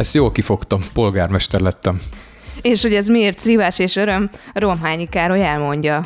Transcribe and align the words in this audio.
Ezt 0.00 0.14
jól 0.14 0.32
kifogtam, 0.32 0.80
polgármester 0.92 1.60
lettem. 1.60 2.00
És 2.62 2.82
hogy 2.82 2.94
ez 2.94 3.08
miért 3.08 3.38
szívás 3.38 3.78
és 3.78 3.96
öröm, 3.96 4.30
Romhányi 4.54 5.08
Károly 5.08 5.42
elmondja. 5.44 6.04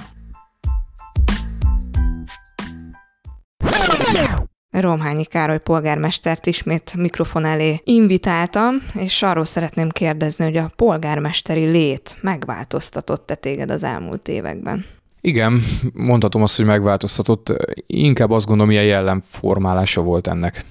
Romhányi 4.70 5.24
Károly 5.24 5.58
polgármestert 5.58 6.46
ismét 6.46 6.94
mikrofon 6.96 7.44
elé 7.44 7.80
invitáltam, 7.84 8.74
és 8.92 9.22
arról 9.22 9.44
szeretném 9.44 9.88
kérdezni, 9.88 10.44
hogy 10.44 10.56
a 10.56 10.72
polgármesteri 10.76 11.64
lét 11.64 12.16
megváltoztatott-e 12.20 13.34
téged 13.34 13.70
az 13.70 13.82
elmúlt 13.82 14.28
években? 14.28 14.84
Igen, 15.26 15.62
mondhatom 15.92 16.42
azt, 16.42 16.56
hogy 16.56 16.64
megváltoztatott. 16.64 17.52
Inkább 17.86 18.30
azt 18.30 18.46
gondolom, 18.46 18.70
milyen 18.70 18.84
jellemformálása 18.84 20.02
volt 20.02 20.26
ennek. 20.26 20.64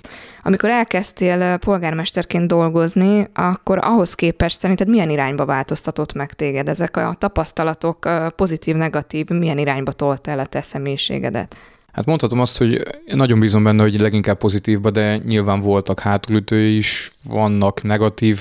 Amikor 0.43 0.69
elkezdtél 0.69 1.57
polgármesterként 1.57 2.47
dolgozni, 2.47 3.27
akkor 3.33 3.79
ahhoz 3.81 4.13
képest 4.13 4.59
szerinted 4.59 4.87
milyen 4.87 5.09
irányba 5.09 5.45
változtatott 5.45 6.13
meg 6.13 6.33
téged? 6.33 6.69
Ezek 6.69 6.97
a 6.97 7.15
tapasztalatok 7.17 8.09
pozitív-negatív 8.35 9.27
milyen 9.27 9.57
irányba 9.57 9.91
tolt 9.91 10.27
el 10.27 10.39
a 10.39 10.45
te 10.45 10.61
személyiségedet? 10.61 11.55
Hát 11.93 12.05
mondhatom 12.05 12.39
azt, 12.39 12.57
hogy 12.57 12.81
nagyon 13.05 13.39
bízom 13.39 13.63
benne, 13.63 13.81
hogy 13.81 13.99
leginkább 13.99 14.37
pozitívba, 14.37 14.91
de 14.91 15.17
nyilván 15.17 15.59
voltak 15.59 15.99
hátulütői 15.99 16.75
is, 16.75 17.11
vannak 17.27 17.83
negatív 17.83 18.39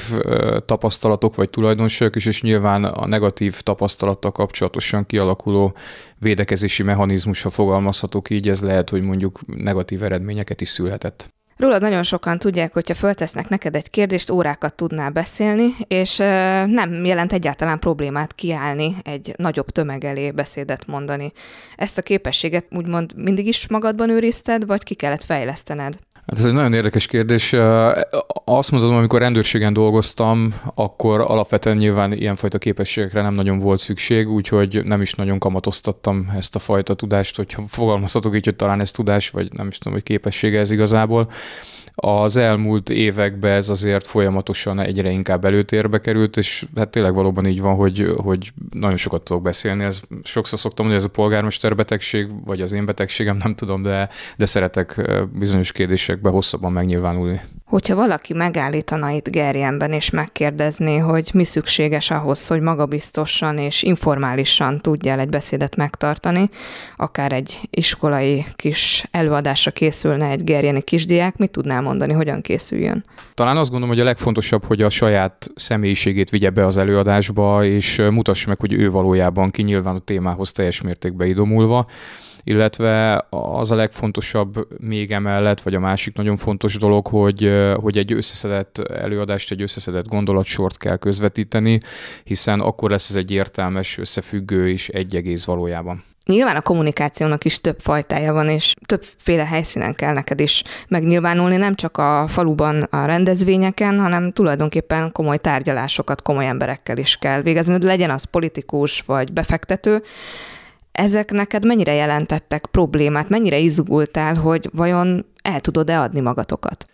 tapasztalatok 0.67 1.35
vagy 1.35 1.51
tulajdonságok 1.51 2.17
is, 2.17 2.27
és 2.27 2.43
nyilván 2.43 2.85
a 2.85 3.07
negatív 3.07 3.61
tapasztalattal 3.61 4.33
kapcsolatosan 4.33 5.07
kialakuló 5.07 5.75
védekezési 6.19 6.83
mechanizmus, 6.83 7.43
ha 7.43 7.51
fogalmazhatok 7.51 8.31
így, 8.31 8.49
ez 8.49 8.63
lehet, 8.63 8.91
hogy 8.91 9.03
mondjuk 9.03 9.41
negatív 9.47 10.03
eredményeket 10.03 10.61
is 10.61 10.69
szülhetett. 10.69 11.35
Rólad 11.57 11.81
nagyon 11.81 12.03
sokan 12.03 12.39
tudják, 12.39 12.73
hogyha 12.73 12.95
föltesznek 12.95 13.49
neked 13.49 13.77
egy 13.77 13.91
kérdést, 13.91 14.31
órákat 14.31 14.75
tudnál 14.75 15.11
beszélni, 15.11 15.75
és 15.89 16.17
nem 16.67 17.05
jelent 17.05 17.33
egyáltalán 17.33 17.79
problémát 17.79 18.35
kiállni 18.35 18.97
egy 19.03 19.33
nagyobb 19.37 19.67
tömeg 19.67 20.05
elé 20.05 20.31
beszédet 20.31 20.87
mondani. 20.87 21.33
Ezt 21.77 21.99
a 21.99 22.03
képességet 22.03 22.65
úgymond 22.71 23.17
mindig 23.17 23.47
is 23.47 23.69
magadban 23.69 24.11
őrizted, 24.11 24.67
vagy 24.67 24.83
ki 24.83 24.95
kellett 24.95 25.25
fejlesztened? 25.25 25.99
Hát 26.27 26.39
ez 26.39 26.45
egy 26.45 26.55
nagyon 26.55 26.73
érdekes 26.73 27.07
kérdés. 27.07 27.53
Azt 28.45 28.71
mondhatom, 28.71 28.97
amikor 28.97 29.21
rendőrségen 29.21 29.73
dolgoztam, 29.73 30.55
akkor 30.75 31.21
alapvetően 31.21 31.77
nyilván 31.77 32.13
ilyenfajta 32.13 32.59
képességekre 32.59 33.23
nem 33.23 33.35
nagyon 33.35 33.59
volt 33.59 33.79
szükség, 33.79 34.31
úgyhogy 34.31 34.85
nem 34.85 35.01
is 35.01 35.15
nagyon 35.15 35.39
kamatoztattam 35.39 36.33
ezt 36.37 36.57
a 36.57 36.59
fajta 36.59 36.95
tudást, 36.95 37.37
hogyha 37.37 37.63
fogalmazhatok 37.67 38.37
így, 38.37 38.45
hogy 38.45 38.57
talán 38.57 38.81
ez 38.81 38.91
tudás, 38.91 39.31
vagy 39.31 39.53
nem 39.53 39.67
is 39.67 39.79
tudom, 39.79 39.93
hogy 39.93 40.03
képessége 40.03 40.59
ez 40.59 40.71
igazából. 40.71 41.31
Az 41.95 42.37
elmúlt 42.37 42.91
években 42.91 43.53
ez 43.53 43.69
azért 43.69 44.07
folyamatosan 44.07 44.81
egyre 44.81 45.11
inkább 45.11 45.45
előtérbe 45.45 46.01
került, 46.01 46.37
és 46.37 46.67
hát 46.75 46.89
tényleg 46.89 47.15
valóban 47.15 47.47
így 47.47 47.61
van, 47.61 47.75
hogy, 47.75 48.15
hogy 48.17 48.53
nagyon 48.71 48.97
sokat 48.97 49.23
tudok 49.23 49.43
beszélni. 49.43 49.85
Ez 49.85 50.03
sokszor 50.23 50.59
szoktam 50.59 50.87
mondani, 50.87 51.07
ez 51.07 51.11
a 51.13 51.15
polgármester 51.15 51.77
betegség, 51.77 52.45
vagy 52.45 52.61
az 52.61 52.73
én 52.73 52.85
betegségem, 52.85 53.37
nem 53.37 53.55
tudom, 53.55 53.83
de, 53.83 54.09
de 54.37 54.45
szeretek 54.45 55.11
bizonyos 55.33 55.73
kérdésekbe 55.73 56.31
hosszabban 56.31 56.73
megnyilvánulni. 56.73 57.41
Hogyha 57.73 57.95
valaki 57.95 58.33
megállítana 58.33 59.11
itt 59.11 59.31
Gerjenben 59.31 59.93
és 59.93 60.11
megkérdezné, 60.11 60.99
hogy 60.99 61.31
mi 61.35 61.45
szükséges 61.45 62.11
ahhoz, 62.11 62.47
hogy 62.47 62.61
magabiztosan 62.61 63.59
és 63.59 63.83
informálisan 63.83 64.81
tudjál 64.81 65.19
egy 65.19 65.29
beszédet 65.29 65.77
megtartani, 65.77 66.49
akár 66.97 67.33
egy 67.33 67.69
iskolai 67.71 68.45
kis 68.57 69.05
előadásra 69.11 69.71
készülne 69.71 70.29
egy 70.29 70.45
gerjeni 70.45 70.83
kisdiák, 70.83 71.37
mit 71.37 71.51
tudnál 71.51 71.81
mondani, 71.81 72.13
hogyan 72.13 72.41
készüljön? 72.41 73.05
Talán 73.35 73.57
azt 73.57 73.71
gondolom, 73.71 73.95
hogy 73.95 74.05
a 74.05 74.09
legfontosabb, 74.09 74.65
hogy 74.65 74.83
a 74.83 74.91
saját 74.91 75.51
személyiségét 75.55 76.31
vigye 76.31 76.51
be 76.51 76.67
az 76.67 76.77
előadásba, 76.77 77.65
és 77.65 78.03
mutassa 78.11 78.49
meg, 78.49 78.61
hogy 78.61 78.73
ő 78.73 78.91
valójában 78.91 79.51
ki 79.51 79.63
nyilván 79.63 79.95
a 79.95 79.99
témához 79.99 80.53
teljes 80.53 80.81
mértékben 80.81 81.29
idomulva 81.29 81.87
illetve 82.45 83.27
az 83.31 83.71
a 83.71 83.75
legfontosabb 83.75 84.69
még 84.79 85.11
emellett, 85.13 85.61
vagy 85.61 85.75
a 85.75 85.81
másik 85.81 86.17
nagyon 86.17 86.37
fontos 86.37 86.77
dolog, 86.77 87.07
hogy, 87.07 87.53
hogy 87.81 87.99
egy 87.99 88.13
összeszedett 88.13 88.79
előadást, 88.79 89.51
egy 89.51 89.63
összeszedett 89.63 90.09
gondolatsort 90.09 90.79
kell 90.79 90.97
közvetíteni, 90.97 91.81
hiszen 92.25 92.61
akkor 92.61 92.91
lesz 92.91 93.11
ez 93.11 93.17
egy 93.17 93.31
értelmes, 93.31 93.99
összefüggő 93.99 94.69
és 94.69 94.89
egy 94.89 95.17
egész 95.17 95.45
valójában. 95.45 96.05
Nyilván 96.27 96.57
a 96.57 96.61
kommunikációnak 96.61 97.45
is 97.45 97.61
több 97.61 97.81
fajtája 97.81 98.33
van, 98.33 98.49
és 98.49 98.75
többféle 98.87 99.47
helyszínen 99.47 99.95
kell 99.95 100.13
neked 100.13 100.41
is 100.41 100.63
megnyilvánulni, 100.89 101.57
nem 101.57 101.75
csak 101.75 101.99
a 101.99 102.25
faluban 102.29 102.83
a 102.83 103.05
rendezvényeken, 103.05 104.01
hanem 104.01 104.33
tulajdonképpen 104.33 105.13
komoly 105.13 105.39
tárgyalásokat 105.39 106.23
komoly 106.23 106.47
emberekkel 106.47 106.97
is 106.97 107.17
kell 107.17 107.43
végezni, 107.43 107.85
legyen 107.85 108.11
az 108.11 108.25
politikus 108.25 109.01
vagy 109.07 109.33
befektető. 109.33 110.03
Ezek 110.93 111.31
neked 111.31 111.65
mennyire 111.65 111.95
jelentettek 111.95 112.67
problémát, 112.67 113.29
mennyire 113.29 113.59
izgultál, 113.59 114.35
hogy 114.35 114.71
vajon 114.73 115.27
el 115.43 115.61
tudod-e 115.61 116.01
adni 116.01 116.21
magatokat? 116.21 116.87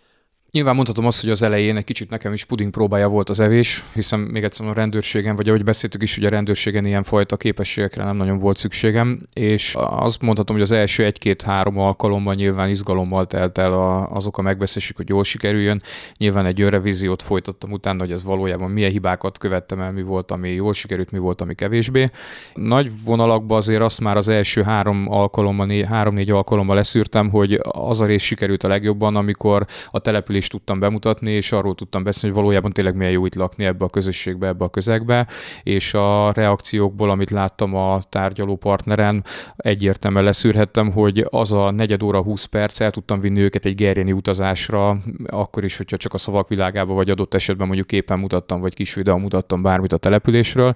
Nyilván 0.51 0.75
mondhatom 0.75 1.05
azt, 1.05 1.21
hogy 1.21 1.29
az 1.29 1.41
elején 1.41 1.77
egy 1.77 1.83
kicsit 1.83 2.09
nekem 2.09 2.33
is 2.33 2.45
puding 2.45 2.71
próbája 2.71 3.07
volt 3.07 3.29
az 3.29 3.39
evés, 3.39 3.83
hiszen 3.93 4.19
még 4.19 4.43
egyszer 4.43 4.67
a 4.67 4.73
rendőrségen, 4.73 5.35
vagy 5.35 5.47
ahogy 5.47 5.63
beszéltük 5.63 6.03
is, 6.03 6.15
hogy 6.15 6.25
a 6.25 6.29
rendőrségen 6.29 6.85
ilyen 6.85 7.03
fajta 7.03 7.37
képességekre 7.37 8.03
nem 8.03 8.15
nagyon 8.15 8.37
volt 8.37 8.57
szükségem, 8.57 9.19
és 9.33 9.75
azt 9.77 10.21
mondhatom, 10.21 10.55
hogy 10.55 10.65
az 10.65 10.71
első 10.71 11.05
egy-két-három 11.05 11.77
alkalommal 11.77 12.33
nyilván 12.33 12.69
izgalommal 12.69 13.25
telt 13.25 13.57
el 13.57 13.73
azok 14.11 14.37
a 14.37 14.41
megbeszélések, 14.41 14.95
hogy 14.95 15.09
jól 15.09 15.23
sikerüljön. 15.23 15.81
Nyilván 16.17 16.45
egy 16.45 16.61
önrevíziót 16.61 17.21
folytattam 17.21 17.71
utána, 17.71 17.99
hogy 17.99 18.11
ez 18.11 18.23
valójában 18.23 18.71
milyen 18.71 18.91
hibákat 18.91 19.37
követtem 19.37 19.79
el, 19.79 19.91
mi 19.91 20.01
volt, 20.01 20.31
ami 20.31 20.49
jól 20.49 20.73
sikerült, 20.73 21.11
mi 21.11 21.17
volt, 21.17 21.41
ami 21.41 21.55
kevésbé. 21.55 22.09
Nagy 22.53 22.89
vonalakban 23.05 23.57
azért 23.57 23.81
azt 23.81 23.99
már 23.99 24.17
az 24.17 24.27
első 24.27 24.61
három 24.61 25.11
alkalommal, 25.11 25.85
három-négy 25.85 26.29
alkalommal 26.29 26.75
leszűrtem, 26.75 27.29
hogy 27.29 27.59
az 27.61 28.01
a 28.01 28.05
rész 28.05 28.23
sikerült 28.23 28.63
a 28.63 28.67
legjobban, 28.67 29.15
amikor 29.15 29.65
a 29.91 29.99
település 29.99 30.37
is 30.39 30.47
tudtam 30.47 30.79
bemutatni, 30.79 31.31
és 31.31 31.51
arról 31.51 31.75
tudtam 31.75 32.03
beszélni, 32.03 32.35
hogy 32.35 32.43
valójában 32.43 32.71
tényleg 32.71 32.95
milyen 32.95 33.11
jó 33.11 33.25
itt 33.25 33.35
lakni 33.35 33.65
ebbe 33.65 33.85
a 33.85 33.89
közösségbe, 33.89 34.47
ebbe 34.47 34.63
a 34.65 34.69
közegbe, 34.69 35.27
és 35.63 35.93
a 35.93 36.31
reakciókból, 36.31 37.09
amit 37.09 37.29
láttam 37.29 37.75
a 37.75 38.01
tárgyaló 38.09 38.55
partneren, 38.55 39.23
egyértelműen 39.57 40.23
leszűrhettem, 40.23 40.91
hogy 40.91 41.25
az 41.29 41.53
a 41.53 41.71
negyed 41.71 42.03
óra, 42.03 42.21
20 42.21 42.45
perc 42.45 42.79
el 42.79 42.91
tudtam 42.91 43.19
vinni 43.19 43.39
őket 43.39 43.65
egy 43.65 43.75
gerjeni 43.75 44.11
utazásra, 44.11 44.97
akkor 45.25 45.63
is, 45.63 45.77
hogyha 45.77 45.97
csak 45.97 46.13
a 46.13 46.17
szavak 46.17 46.47
világába, 46.47 46.93
vagy 46.93 47.09
adott 47.09 47.33
esetben 47.33 47.67
mondjuk 47.67 47.87
képen 47.87 48.19
mutattam, 48.19 48.61
vagy 48.61 48.73
kis 48.73 48.93
videó 48.93 49.17
mutattam 49.17 49.61
bármit 49.61 49.93
a 49.93 49.97
településről, 49.97 50.75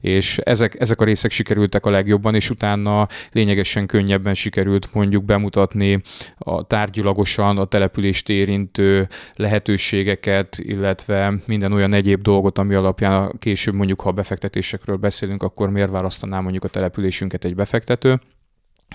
és 0.00 0.38
ezek, 0.38 0.80
ezek 0.80 1.00
a 1.00 1.04
részek 1.04 1.30
sikerültek 1.30 1.86
a 1.86 1.90
legjobban, 1.90 2.34
és 2.34 2.50
utána 2.50 3.08
lényegesen 3.32 3.86
könnyebben 3.86 4.34
sikerült 4.34 4.88
mondjuk 4.92 5.24
bemutatni 5.24 6.02
a 6.38 6.66
tárgyilagosan 6.66 7.58
a 7.58 7.64
települést 7.64 8.28
érintő 8.28 9.03
lehetőségeket, 9.34 10.56
illetve 10.58 11.34
minden 11.46 11.72
olyan 11.72 11.94
egyéb 11.94 12.22
dolgot, 12.22 12.58
ami 12.58 12.74
alapján 12.74 13.32
később 13.38 13.74
mondjuk, 13.74 14.00
ha 14.00 14.12
befektetésekről 14.12 14.96
beszélünk, 14.96 15.42
akkor 15.42 15.70
miért 15.70 15.90
választaná 15.90 16.40
mondjuk 16.40 16.64
a 16.64 16.68
településünket 16.68 17.44
egy 17.44 17.54
befektető. 17.54 18.20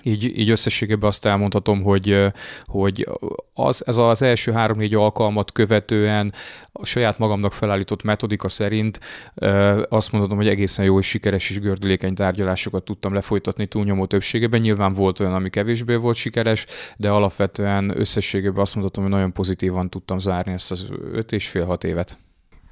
Így, 0.03 0.23
így 0.39 0.49
összességében 0.49 1.09
azt 1.09 1.25
elmondhatom, 1.25 1.83
hogy, 1.83 2.31
hogy 2.65 3.07
az, 3.53 3.83
ez 3.87 3.97
az 3.97 4.21
első 4.21 4.51
három-négy 4.51 4.93
alkalmat 4.93 5.51
követően 5.51 6.33
a 6.71 6.85
saját 6.85 7.17
magamnak 7.17 7.53
felállított 7.53 8.03
metodika 8.03 8.49
szerint 8.49 8.99
azt 9.89 10.11
mondhatom, 10.11 10.37
hogy 10.37 10.47
egészen 10.47 10.85
jó 10.85 10.99
és 10.99 11.07
sikeres 11.07 11.49
és 11.49 11.59
gördülékeny 11.59 12.13
tárgyalásokat 12.13 12.83
tudtam 12.83 13.13
lefolytatni 13.13 13.67
túlnyomó 13.67 14.05
többségében. 14.05 14.59
Nyilván 14.59 14.93
volt 14.93 15.19
olyan, 15.19 15.33
ami 15.33 15.49
kevésbé 15.49 15.95
volt 15.95 16.15
sikeres, 16.15 16.65
de 16.97 17.09
alapvetően 17.09 17.99
összességében 17.99 18.61
azt 18.61 18.75
mondhatom, 18.75 19.03
hogy 19.03 19.13
nagyon 19.13 19.33
pozitívan 19.33 19.89
tudtam 19.89 20.19
zárni 20.19 20.51
ezt 20.51 20.71
az 20.71 20.87
öt 21.11 21.31
és 21.31 21.49
fél 21.49 21.65
hat 21.65 21.83
évet. 21.83 22.17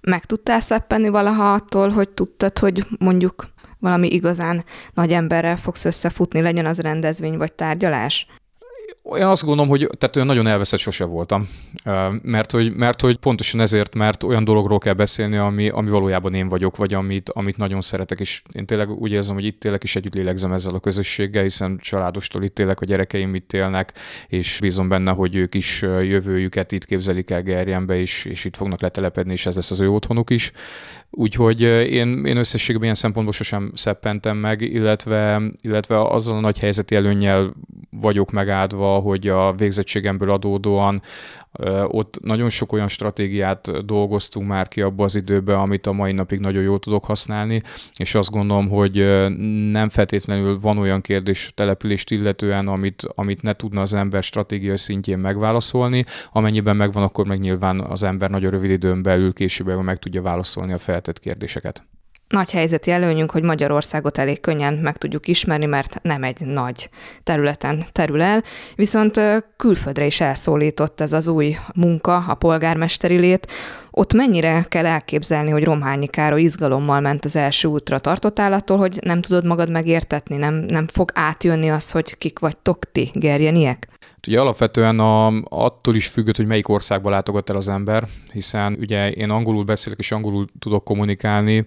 Meg 0.02 0.26
tudtál 0.26 0.60
szeppenni 0.60 1.10
valaha 1.10 1.54
attól, 1.54 1.90
hogy 1.90 2.10
tudtad, 2.10 2.60
hogy 2.60 2.86
mondjuk 3.00 3.48
valami 3.80 4.08
igazán 4.08 4.64
nagy 4.94 5.12
emberrel 5.12 5.58
fogsz 5.58 5.86
összefutni, 5.86 6.42
legyen 6.42 6.66
az 6.66 6.80
rendezvény 6.80 7.38
vagy 7.38 7.54
tárgyalás? 7.54 8.28
Én 9.16 9.24
azt 9.24 9.44
gondolom, 9.44 9.70
hogy 9.70 9.90
tehát 9.98 10.16
olyan 10.16 10.28
nagyon 10.28 10.48
elveszett 10.48 10.80
sose 10.80 11.04
voltam, 11.04 11.50
mert 12.22 12.52
hogy, 12.52 12.74
mert 12.74 13.02
hogy 13.02 13.18
pontosan 13.18 13.60
ezért, 13.60 13.96
mert 13.96 14.24
olyan 14.24 14.44
dologról 14.44 14.78
kell 14.78 14.94
beszélni, 14.94 15.38
ami, 15.38 15.70
ami 15.70 15.90
valójában 15.90 16.34
én 16.34 16.48
vagyok, 16.48 16.76
vagy 16.76 16.94
amit, 16.94 17.30
amit 17.30 17.58
nagyon 17.58 17.82
szeretek, 17.82 18.20
és 18.20 18.42
én 18.52 18.66
tényleg 18.66 18.90
úgy 18.90 19.12
érzem, 19.12 19.36
hogy 19.36 19.46
itt 19.46 19.64
élek, 19.64 19.84
és 19.84 19.96
együtt 19.96 20.14
lélegzem 20.14 20.52
ezzel 20.52 20.74
a 20.74 20.80
közösséggel, 20.80 21.44
hiszen 21.44 21.78
családostól 21.82 22.44
itt 22.44 22.60
élek, 22.60 22.82
a 22.82 22.86
gyerekeim 22.86 23.36
itt 23.36 23.54
élnek, 23.54 23.94
és 24.28 24.58
bízom 24.62 24.88
benne, 24.88 25.12
hogy 25.12 25.36
ők 25.36 25.56
is 25.56 25.82
jövőjüket 25.82 26.72
itt 26.72 26.86
képzelik 26.86 27.32
el 27.32 27.42
Gerjenbe, 27.42 28.00
és, 28.00 28.26
és 28.26 28.46
itt 28.46 28.56
fognak 28.56 28.82
letelepedni, 28.82 29.32
és 29.32 29.46
ez 29.46 29.56
lesz 29.56 29.72
az 29.72 29.80
ő 29.80 29.90
otthonuk 29.90 30.30
is. 30.30 30.52
Úgyhogy 31.10 31.62
én, 31.62 32.26
én 32.26 32.38
összességében 32.38 32.84
ilyen 32.84 32.96
szempontból 32.96 33.34
sosem 33.34 33.72
szeppentem 33.76 34.38
meg, 34.38 34.62
illetve, 34.62 35.42
illetve 35.62 36.02
azzal 36.02 36.38
a 36.38 36.40
nagy 36.40 36.60
helyzeti 36.60 36.96
előnnyel 36.96 37.54
vagyok 38.02 38.32
megáldva, 38.32 39.00
hogy 39.00 39.28
a 39.28 39.54
végzettségemből 39.54 40.32
adódóan 40.32 41.02
ott 41.88 42.20
nagyon 42.22 42.50
sok 42.50 42.72
olyan 42.72 42.88
stratégiát 42.88 43.86
dolgoztunk 43.86 44.48
már 44.48 44.68
ki 44.68 44.82
abba 44.82 45.04
az 45.04 45.16
időbe, 45.16 45.58
amit 45.58 45.88
a 45.88 45.92
mai 45.92 46.12
napig 46.12 46.40
nagyon 46.40 46.64
jól 46.64 46.80
tudok 46.80 47.06
használni, 47.06 47.62
és 47.96 48.16
azt 48.16 48.30
gondolom, 48.30 48.70
hogy 48.70 48.96
nem 49.72 49.90
feltétlenül 49.90 50.60
van 50.60 50.78
olyan 50.78 51.02
kérdés 51.02 51.52
települést 51.56 52.12
illetően, 52.12 52.68
amit, 52.68 53.04
amit 53.16 53.42
ne 53.42 53.54
tudna 53.54 53.82
az 53.82 53.94
ember 53.94 54.24
stratégiai 54.24 54.78
szintjén 54.78 55.18
megválaszolni. 55.18 56.06
Amennyiben 56.32 56.76
megvan, 56.76 57.04
akkor 57.04 57.26
meg 57.26 57.40
nyilván 57.40 57.80
az 57.80 58.04
ember 58.04 58.30
nagyon 58.30 58.52
rövid 58.52 58.72
időn 58.72 59.02
belül 59.02 59.34
később 59.34 59.82
meg 59.82 60.00
tudja 60.00 60.22
válaszolni 60.22 60.74
a 60.74 60.78
feltett 60.78 61.20
kérdéseket 61.20 61.84
nagy 62.28 62.52
helyzeti 62.52 62.92
előnyünk, 62.92 63.32
hogy 63.32 63.44
Magyarországot 63.44 64.18
elég 64.18 64.40
könnyen 64.40 64.74
meg 64.74 64.98
tudjuk 64.98 65.28
ismerni, 65.28 65.66
mert 65.66 66.00
nem 66.02 66.24
egy 66.24 66.40
nagy 66.46 66.90
területen 67.24 67.86
terül 67.92 68.22
el, 68.22 68.44
viszont 68.76 69.22
külföldre 69.58 70.06
is 70.06 70.22
elszólított 70.22 71.02
ez 71.02 71.14
az 71.14 71.28
új 71.28 71.56
munka, 71.76 72.16
a 72.18 72.34
polgármesteri 72.34 73.18
lét. 73.18 73.52
Ott 73.92 74.14
mennyire 74.14 74.66
kell 74.68 74.86
elképzelni, 74.86 75.52
hogy 75.52 75.64
Romhányi 75.64 76.08
Károly 76.08 76.42
izgalommal 76.42 77.00
ment 77.00 77.26
az 77.26 77.36
első 77.36 77.68
útra 77.68 78.00
tartott 78.00 78.40
állattól, 78.40 78.78
hogy 78.78 79.00
nem 79.02 79.22
tudod 79.22 79.46
magad 79.46 79.70
megértetni, 79.70 80.38
nem, 80.38 80.54
nem 80.54 80.88
fog 80.88 81.12
átjönni 81.14 81.70
az, 81.70 81.92
hogy 81.92 82.18
kik 82.18 82.40
vagytok 82.40 82.92
ti, 82.92 83.10
gerjeniek? 83.14 83.88
Ugye 84.28 84.40
alapvetően 84.40 85.00
a, 85.00 85.28
attól 85.44 85.96
is 85.96 86.08
függött, 86.08 86.38
hogy 86.38 86.46
melyik 86.46 86.70
országba 86.70 87.10
látogat 87.10 87.50
el 87.50 87.56
az 87.56 87.68
ember, 87.68 88.08
hiszen 88.32 88.78
ugye 88.80 89.12
én 89.12 89.30
angolul 89.30 89.64
beszélek 89.64 90.00
és 90.00 90.12
angolul 90.12 90.48
tudok 90.60 90.84
kommunikálni, 90.84 91.66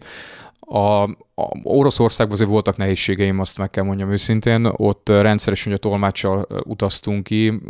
a, 0.61 1.03
a 1.03 1.61
Oroszországban 1.63 2.35
azért 2.35 2.51
voltak 2.51 2.77
nehézségeim, 2.77 3.41
azt 3.41 3.59
meg 3.59 3.71
kell 3.71 3.85
mondjam 3.85 4.11
őszintén, 4.11 4.69
ott 4.77 5.09
rendszeresen 5.09 5.73
a 5.73 5.77
tolmáccsal 5.77 6.47
utaztunk 6.65 7.23
ki, 7.23 7.61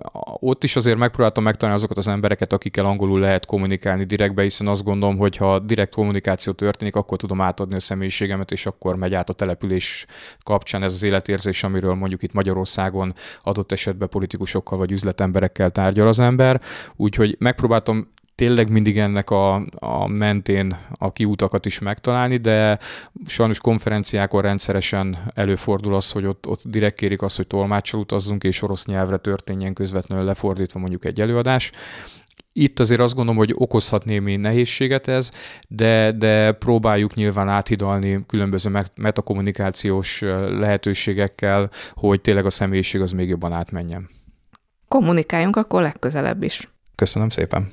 ott 0.40 0.64
is 0.64 0.76
azért 0.76 0.98
megpróbáltam 0.98 1.44
megtalálni 1.44 1.78
azokat 1.78 1.96
az 1.96 2.08
embereket, 2.08 2.52
akikkel 2.52 2.84
angolul 2.84 3.20
lehet 3.20 3.46
kommunikálni 3.46 4.04
direktbe, 4.04 4.42
hiszen 4.42 4.66
azt 4.66 4.84
gondolom, 4.84 5.16
hogy 5.16 5.36
ha 5.36 5.58
direkt 5.58 5.94
kommunikáció 5.94 6.52
történik, 6.52 6.96
akkor 6.96 7.18
tudom 7.18 7.40
átadni 7.40 7.74
a 7.74 7.80
személyiségemet, 7.80 8.50
és 8.50 8.66
akkor 8.66 8.96
megy 8.96 9.14
át 9.14 9.28
a 9.28 9.32
település 9.32 10.06
kapcsán 10.42 10.82
ez 10.82 10.94
az 10.94 11.02
életérzés, 11.02 11.62
amiről 11.62 11.94
mondjuk 11.94 12.22
itt 12.22 12.32
Magyarországon 12.32 13.14
adott 13.42 13.72
esetben 13.72 14.08
politikusokkal 14.08 14.78
vagy 14.78 14.92
üzletemberekkel 14.92 15.70
tárgyal 15.70 16.06
az 16.06 16.18
ember. 16.18 16.60
Úgyhogy 16.96 17.36
megpróbáltam 17.38 18.08
tényleg 18.40 18.70
mindig 18.70 18.98
ennek 18.98 19.30
a, 19.30 19.62
a 19.74 20.06
mentén 20.06 20.76
a 20.94 21.12
kiútakat 21.12 21.66
is 21.66 21.78
megtalálni, 21.78 22.36
de 22.36 22.78
sajnos 23.26 23.58
konferenciákon 23.58 24.42
rendszeresen 24.42 25.18
előfordul 25.34 25.94
az, 25.94 26.10
hogy 26.10 26.26
ott, 26.26 26.46
ott 26.46 26.62
direkt 26.64 26.94
kérik 26.94 27.22
azt, 27.22 27.36
hogy 27.36 27.46
tolmácsal 27.46 28.00
utazzunk, 28.00 28.44
és 28.44 28.62
orosz 28.62 28.86
nyelvre 28.86 29.16
történjen 29.16 29.72
közvetlenül 29.72 30.24
lefordítva 30.24 30.78
mondjuk 30.78 31.04
egy 31.04 31.20
előadás. 31.20 31.70
Itt 32.52 32.78
azért 32.78 33.00
azt 33.00 33.14
gondolom, 33.14 33.38
hogy 33.38 33.52
okozhat 33.54 34.04
némi 34.04 34.36
nehézséget 34.36 35.08
ez, 35.08 35.30
de, 35.68 36.12
de 36.12 36.52
próbáljuk 36.52 37.14
nyilván 37.14 37.48
áthidalni 37.48 38.24
különböző 38.26 38.82
metakommunikációs 38.94 40.20
lehetőségekkel, 40.48 41.70
hogy 41.94 42.20
tényleg 42.20 42.46
a 42.46 42.50
személyiség 42.50 43.00
az 43.00 43.12
még 43.12 43.28
jobban 43.28 43.52
átmenjen. 43.52 44.08
Kommunikáljunk 44.88 45.56
akkor 45.56 45.82
legközelebb 45.82 46.42
is. 46.42 46.70
Köszönöm 46.94 47.28
szépen. 47.28 47.72